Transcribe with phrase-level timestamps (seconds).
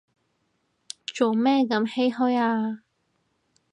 [1.05, 2.81] 做咩咁唏噓啊